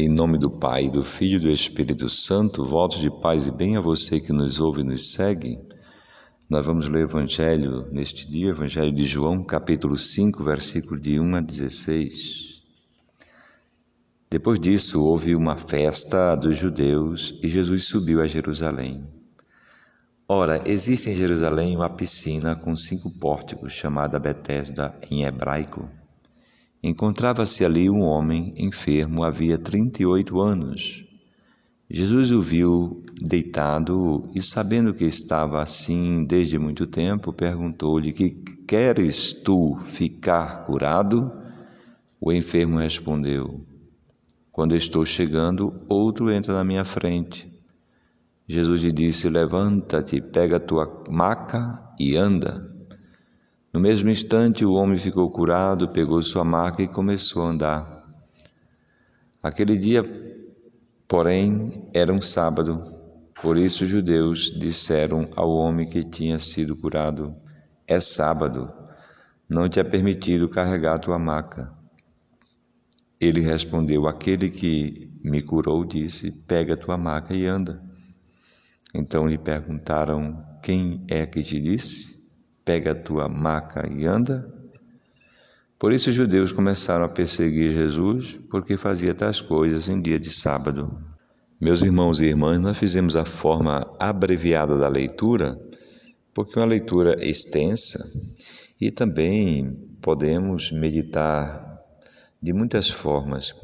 [0.00, 3.76] Em nome do Pai, do Filho e do Espírito Santo, votos de paz e bem
[3.76, 5.58] a você que nos ouve e nos segue.
[6.48, 11.34] Nós vamos ler o Evangelho neste dia, Evangelho de João, capítulo 5, versículo de 1
[11.34, 12.62] a 16.
[14.30, 19.02] Depois disso, houve uma festa dos judeus e Jesus subiu a Jerusalém.
[20.28, 25.90] Ora, existe em Jerusalém uma piscina com cinco pórticos, chamada Betesda em hebraico.
[26.82, 31.04] Encontrava-se ali um homem enfermo havia trinta e oito anos.
[31.90, 38.30] Jesus o viu deitado e, sabendo que estava assim desde muito tempo, perguntou-lhe: Que
[38.66, 41.32] queres tu ficar curado?
[42.20, 43.60] O enfermo respondeu:
[44.52, 47.50] Quando estou chegando, outro entra na minha frente.
[48.46, 52.77] Jesus lhe disse: Levanta-te, pega a tua maca e anda.
[53.72, 57.98] No mesmo instante, o homem ficou curado, pegou sua maca e começou a andar.
[59.42, 60.02] Aquele dia,
[61.06, 62.82] porém, era um sábado,
[63.42, 67.34] por isso os judeus disseram ao homem que tinha sido curado:
[67.86, 68.70] É sábado,
[69.48, 71.70] não te é permitido carregar tua maca.
[73.20, 77.80] Ele respondeu: Aquele que me curou disse: Pega tua maca e anda.
[78.94, 82.17] Então lhe perguntaram: Quem é que te disse?
[82.68, 84.46] Pega a tua maca e anda?
[85.78, 90.28] Por isso os judeus começaram a perseguir Jesus, porque fazia tais coisas em dia de
[90.28, 90.94] sábado.
[91.58, 95.58] Meus irmãos e irmãs, nós fizemos a forma abreviada da leitura,
[96.34, 98.04] porque é uma leitura extensa
[98.78, 101.80] e também podemos meditar
[102.42, 103.54] de muitas formas.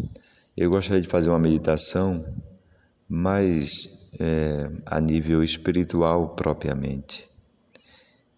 [0.56, 2.24] Eu gostaria de fazer uma meditação
[3.06, 7.33] mais é, a nível espiritual propriamente.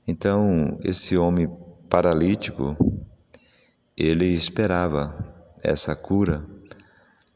[0.08, 1.48] Então, esse homem
[1.90, 2.76] paralítico,
[3.96, 6.46] ele esperava essa cura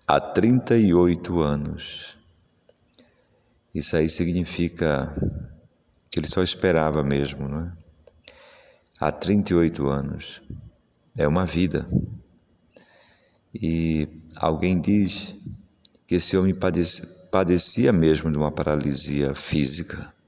[0.06, 2.16] há 38 anos.
[3.74, 5.12] Isso aí significa
[6.12, 7.72] que ele só esperava mesmo, não é?
[9.00, 10.40] Há 38 anos.
[11.16, 11.88] É uma vida.
[13.52, 15.34] E alguém diz
[16.06, 16.54] que esse homem
[17.32, 20.19] padecia mesmo de uma paralisia física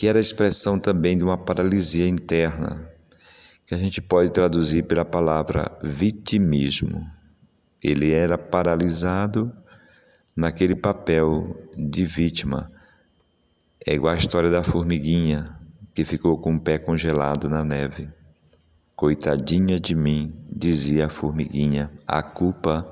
[0.00, 2.80] que era a expressão também de uma paralisia interna,
[3.66, 7.06] que a gente pode traduzir pela palavra vitimismo.
[7.84, 9.52] Ele era paralisado
[10.34, 12.72] naquele papel de vítima.
[13.86, 15.54] É igual a história da formiguinha
[15.94, 18.08] que ficou com o pé congelado na neve.
[18.96, 22.90] Coitadinha de mim, dizia a formiguinha, a culpa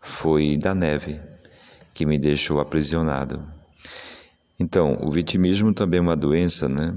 [0.00, 1.20] foi da neve
[1.92, 3.57] que me deixou aprisionado.
[4.60, 6.96] Então, o vitimismo também é uma doença, né?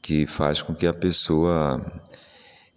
[0.00, 1.84] Que faz com que a pessoa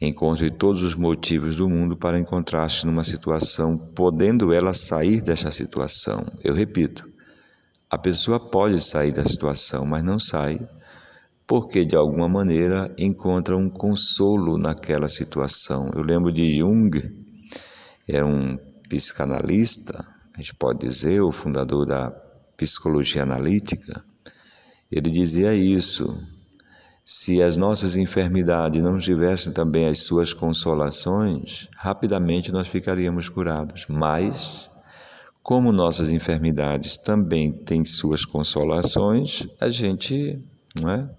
[0.01, 6.25] encontre todos os motivos do mundo para encontrar-se numa situação, podendo ela sair dessa situação.
[6.43, 7.07] Eu repito,
[7.89, 10.59] a pessoa pode sair da situação, mas não sai
[11.47, 15.89] porque de alguma maneira encontra um consolo naquela situação.
[15.95, 16.91] Eu lembro de Jung,
[18.05, 18.57] era um
[18.89, 20.05] psicanalista,
[20.35, 22.11] a gente pode dizer, o fundador da
[22.57, 24.03] psicologia analítica.
[24.91, 26.17] Ele dizia isso:
[27.05, 33.85] se as nossas enfermidades não tivessem também as suas consolações, rapidamente nós ficaríamos curados.
[33.87, 34.69] Mas,
[35.41, 40.37] como nossas enfermidades também têm suas consolações, a gente
[40.75, 41.09] não é,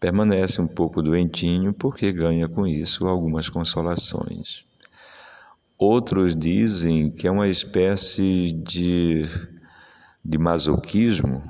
[0.00, 4.64] permanece um pouco doentinho porque ganha com isso algumas consolações.
[5.78, 9.26] Outros dizem que é uma espécie de,
[10.24, 11.42] de masoquismo,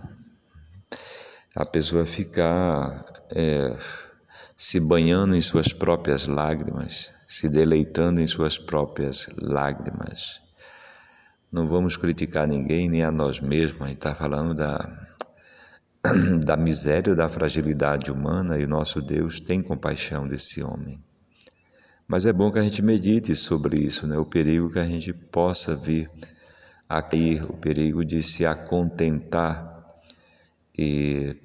[1.55, 3.77] a pessoa ficar é,
[4.57, 10.41] se banhando em suas próprias lágrimas, se deleitando em suas próprias lágrimas.
[11.51, 15.09] Não vamos criticar ninguém, nem a nós mesmos, a gente está falando da,
[16.45, 21.03] da miséria, da fragilidade humana e nosso Deus tem compaixão desse homem.
[22.07, 24.19] Mas é bom que a gente medite sobre isso, né?
[24.19, 26.11] o perigo que a gente possa vir
[26.89, 29.70] a cair, o perigo de se acontentar
[30.83, 31.37] e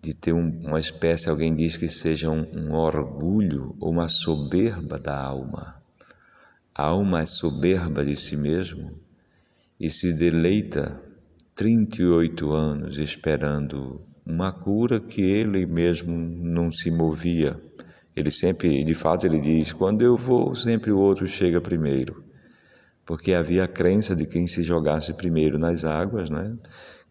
[0.00, 4.98] de ter um, uma espécie, alguém diz que seja um, um orgulho ou uma soberba
[4.98, 5.76] da alma.
[6.74, 8.90] A alma é soberba de si mesmo
[9.78, 10.98] e se deleita
[11.56, 17.60] 38 anos esperando uma cura que ele mesmo não se movia.
[18.16, 22.24] Ele sempre, de fato, ele diz: quando eu vou, sempre o outro chega primeiro.
[23.04, 26.56] Porque havia a crença de quem se jogasse primeiro nas águas, né?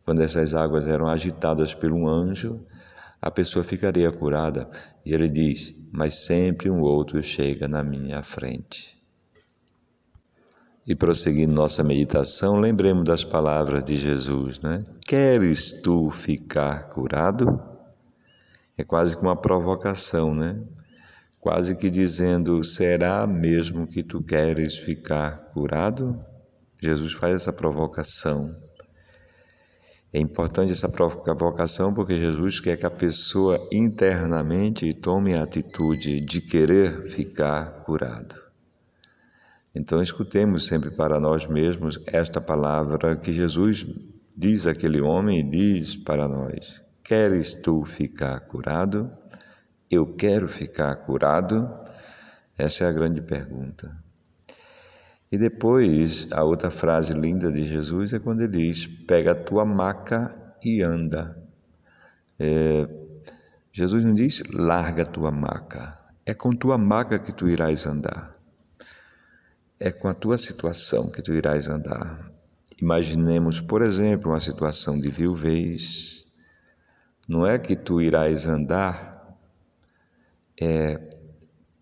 [0.07, 2.62] Quando essas águas eram agitadas por um anjo,
[3.21, 4.65] a pessoa ficaria curada.
[5.06, 8.98] E ele diz: Mas sempre um outro chega na minha frente.
[10.88, 14.81] E prosseguindo nossa meditação, lembremos das palavras de Jesus, né?
[15.06, 17.62] Queres tu ficar curado?
[18.77, 20.57] É quase que uma provocação, né?
[21.42, 26.18] Quase que dizendo: será mesmo que tu queres ficar curado?
[26.81, 28.66] Jesus faz essa provocação.
[30.13, 36.39] É importante essa provocação porque Jesus quer que a pessoa internamente tome a atitude de
[36.42, 38.36] querer ficar curado.
[39.75, 43.86] Então, escutemos sempre para nós mesmos esta palavra que Jesus
[44.36, 49.12] diz àquele homem e diz para nós: Queres tu ficar curado?
[49.92, 51.69] Eu quero ficar curado?
[52.57, 54.06] Essa é a grande pergunta.
[55.31, 59.65] E depois, a outra frase linda de Jesus é quando ele diz: Pega a tua
[59.65, 60.33] maca
[60.63, 61.38] e anda.
[62.39, 62.88] É,
[63.74, 65.97] Jesus não diz: Larga a tua maca.
[66.25, 68.38] É com tua maca que tu irás andar
[69.79, 72.31] é com a tua situação que tu irás andar.
[72.81, 76.25] Imaginemos, por exemplo, uma situação de viuvez.
[77.27, 79.15] Não é que tu irás andar
[80.59, 81.00] é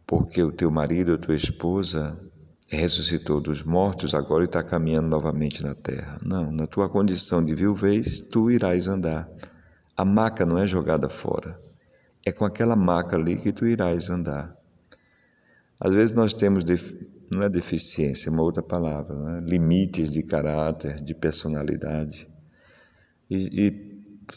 [0.06, 2.18] porque o teu marido ou tua esposa
[2.68, 6.20] ressuscitou dos mortos agora e está caminhando novamente na terra.
[6.24, 9.30] Não, na tua condição de viuvez, tu irás andar.
[9.96, 11.58] A maca não é jogada fora.
[12.26, 14.56] É com aquela maca ali que tu irás andar.
[15.80, 16.64] Às vezes nós temos
[17.30, 19.42] não é deficiência, é uma outra palavra, né?
[19.48, 22.28] limites de caráter, de personalidade.
[23.30, 23.96] E, e,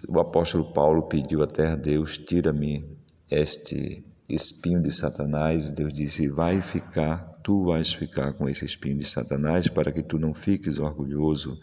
[0.08, 2.84] o apóstolo Paulo pediu até a Deus: tira-me
[3.30, 5.70] este espinho de Satanás.
[5.70, 10.18] Deus disse: vai ficar, tu vais ficar com esse espinho de Satanás, para que tu
[10.18, 11.58] não fiques orgulhoso.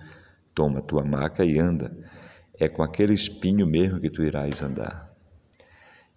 [0.55, 1.95] Toma tua maca e anda.
[2.59, 5.07] É com aquele espinho mesmo que tu irás andar.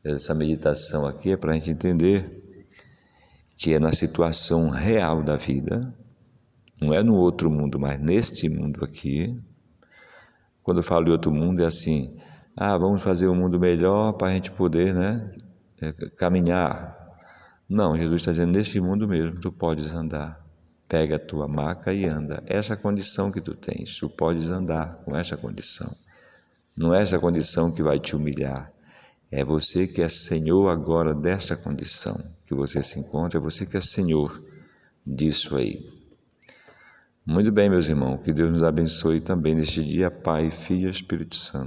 [0.03, 2.27] Essa meditação aqui é para a gente entender
[3.59, 5.95] que é na situação real da vida,
[6.81, 9.39] não é no outro mundo, mas neste mundo aqui.
[10.63, 12.19] Quando eu falo de outro mundo, é assim:
[12.57, 15.31] ah, vamos fazer um mundo melhor para a gente poder né,
[16.17, 17.08] caminhar.
[17.69, 20.43] Não, Jesus está dizendo: neste mundo mesmo, tu podes andar.
[20.89, 22.43] Pega a tua maca e anda.
[22.47, 25.95] Essa é a condição que tu tens, tu podes andar com essa condição.
[26.77, 28.73] Não é essa condição que vai te humilhar,
[29.31, 33.77] é você que é Senhor agora desta condição que você se encontra, é você que
[33.77, 34.43] é Senhor
[35.07, 35.85] disso aí.
[37.27, 41.37] Muito bem, meus irmãos, que Deus nos abençoe também neste dia, Pai, Filho e Espírito
[41.37, 41.67] Santo.